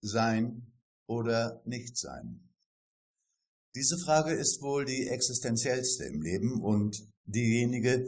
[0.00, 0.72] sein
[1.06, 2.48] oder nicht sein?
[3.74, 8.06] Diese Frage ist wohl die existenziellste im Leben und diejenige,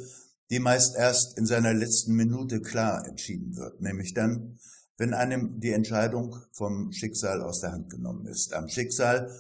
[0.51, 4.59] die meist erst in seiner letzten Minute klar entschieden wird, nämlich dann,
[4.97, 8.53] wenn einem die Entscheidung vom Schicksal aus der Hand genommen ist.
[8.53, 9.31] Am Schicksal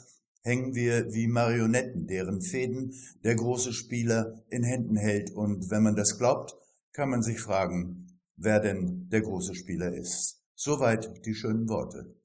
[0.43, 2.95] hängen wir wie Marionetten, deren Fäden
[3.25, 5.33] der große Spieler in Händen hält.
[5.33, 6.55] Und wenn man das glaubt,
[6.93, 10.41] kann man sich fragen, wer denn der große Spieler ist.
[10.55, 12.20] Soweit die schönen Worte.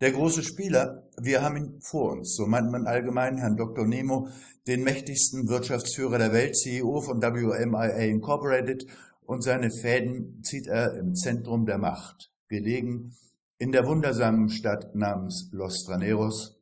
[0.00, 3.86] Der große Spieler, wir haben ihn vor uns, so meint man allgemein Herrn Dr.
[3.86, 4.28] Nemo,
[4.66, 8.86] den mächtigsten Wirtschaftsführer der Welt, CEO von WMIA Incorporated,
[9.20, 13.14] und seine Fäden zieht er im Zentrum der Macht, gelegen
[13.58, 16.58] in der wundersamen Stadt namens Los Traneros,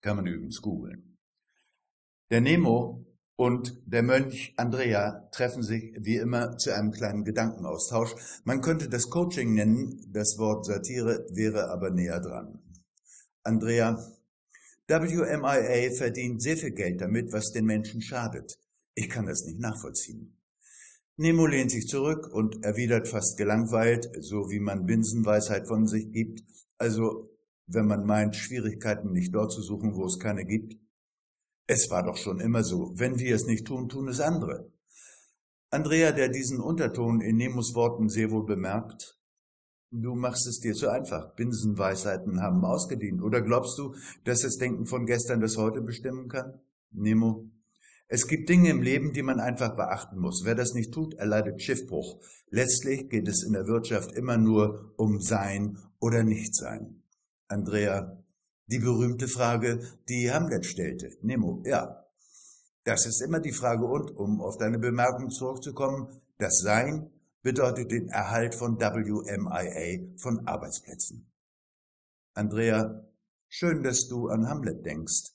[0.00, 1.18] kann man übrigens googeln.
[2.30, 3.04] Der Nemo
[3.36, 8.14] und der Mönch Andrea treffen sich wie immer zu einem kleinen Gedankenaustausch.
[8.44, 12.60] Man könnte das Coaching nennen, das Wort Satire wäre aber näher dran.
[13.42, 13.98] Andrea,
[14.86, 18.58] WMIA verdient sehr viel Geld damit, was den Menschen schadet.
[18.94, 20.36] Ich kann das nicht nachvollziehen.
[21.16, 26.42] Nemo lehnt sich zurück und erwidert fast gelangweilt, so wie man Binsenweisheit von sich gibt,
[26.76, 27.30] also
[27.66, 30.76] wenn man meint, Schwierigkeiten nicht dort zu suchen, wo es keine gibt,
[31.66, 32.92] es war doch schon immer so.
[32.96, 34.70] Wenn wir es nicht tun, tun es andere.
[35.70, 39.18] Andrea, der diesen Unterton in Nemos Worten sehr wohl bemerkt,
[39.90, 41.34] du machst es dir zu einfach.
[41.34, 43.22] Binsenweisheiten haben ausgedient.
[43.22, 46.60] Oder glaubst du, dass das Denken von gestern das heute bestimmen kann?
[46.92, 47.50] Nemo,
[48.06, 50.44] es gibt Dinge im Leben, die man einfach beachten muss.
[50.44, 52.20] Wer das nicht tut, erleidet Schiffbruch.
[52.50, 57.02] Letztlich geht es in der Wirtschaft immer nur um Sein oder Nichtsein.
[57.48, 58.23] Andrea,
[58.66, 61.10] die berühmte Frage, die Hamlet stellte.
[61.22, 62.04] Nemo, ja.
[62.84, 67.10] Das ist immer die Frage und, um auf deine Bemerkung zurückzukommen, das Sein
[67.42, 71.30] bedeutet den Erhalt von WMIA, von Arbeitsplätzen.
[72.34, 73.06] Andrea,
[73.48, 75.30] schön, dass du an Hamlet denkst,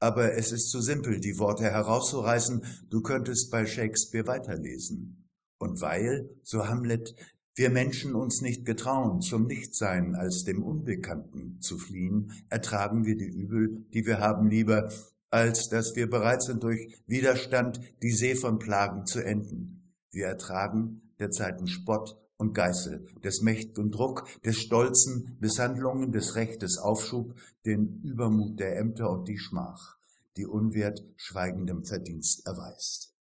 [0.00, 5.28] aber es ist zu simpel, die Worte herauszureißen, du könntest bei Shakespeare weiterlesen.
[5.58, 7.14] Und weil, so Hamlet,
[7.54, 13.28] wir Menschen uns nicht getrauen, zum Nichtsein als dem Unbekannten zu fliehen, ertragen wir die
[13.28, 14.90] Übel, die wir haben, lieber,
[15.30, 19.94] als dass wir bereit sind, durch Widerstand die See von Plagen zu enden.
[20.10, 26.78] Wir ertragen der Zeiten Spott und Geißel, des mächtigen Druck, des stolzen Misshandlungen, des Rechtes
[26.78, 27.34] Aufschub,
[27.66, 29.98] den Übermut der Ämter und die Schmach,
[30.36, 33.14] die Unwert schweigendem Verdienst erweist.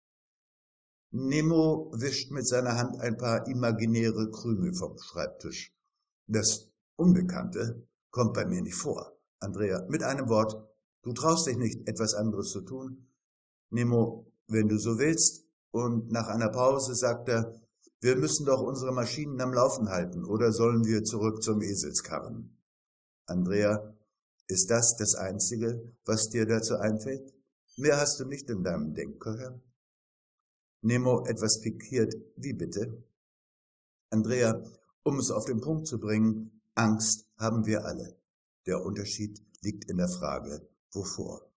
[1.11, 5.73] Nemo wischt mit seiner Hand ein paar imaginäre Krümel vom Schreibtisch.
[6.27, 9.17] Das Unbekannte kommt bei mir nicht vor.
[9.41, 10.55] Andrea, mit einem Wort,
[11.03, 13.09] du traust dich nicht, etwas anderes zu tun?
[13.71, 15.45] Nemo, wenn du so willst.
[15.71, 17.55] Und nach einer Pause sagt er,
[18.01, 22.57] wir müssen doch unsere Maschinen am Laufen halten, oder sollen wir zurück zum Eselskarren?
[23.27, 23.95] Andrea,
[24.47, 27.35] ist das das Einzige, was dir dazu einfällt?
[27.77, 29.61] Mehr hast du nicht in deinem Denkgehör?
[30.83, 32.15] Nemo etwas pikiert.
[32.37, 33.03] Wie bitte?
[34.11, 34.63] Andrea,
[35.03, 38.17] um es auf den Punkt zu bringen, Angst haben wir alle.
[38.67, 41.49] Der Unterschied liegt in der Frage, wovor.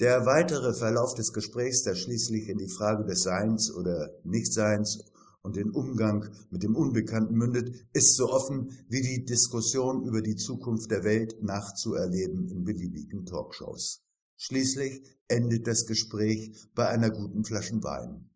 [0.00, 5.04] Der weitere Verlauf des Gesprächs, der schließlich in die Frage des Seins oder Nichtseins
[5.42, 10.36] und den Umgang mit dem Unbekannten mündet, ist so offen wie die Diskussion über die
[10.36, 14.02] Zukunft der Welt nachzuerleben in beliebigen Talkshows.
[14.36, 18.30] Schließlich endet das Gespräch bei einer guten Flaschen Wein.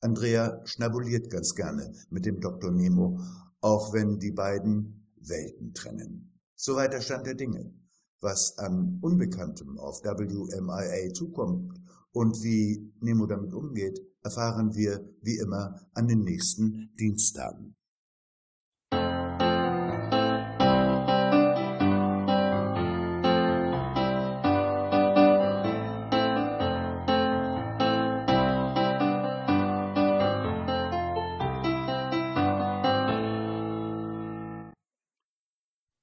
[0.00, 2.70] Andrea schnabuliert ganz gerne mit dem Dr.
[2.70, 3.20] Nemo,
[3.60, 6.40] auch wenn die beiden Welten trennen.
[6.54, 7.72] Soweit der Stand der Dinge.
[8.20, 11.80] Was an Unbekanntem auf WMIA zukommt
[12.12, 17.76] und wie Nemo damit umgeht, erfahren wir wie immer an den nächsten Dienstagen.